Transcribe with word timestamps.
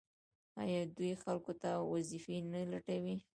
آیا 0.61 0.81
دوی 0.97 1.13
خلکو 1.23 1.53
ته 1.61 1.69
وظیفې 1.93 2.37
نه 2.51 2.61
لټوي؟ 2.71 3.15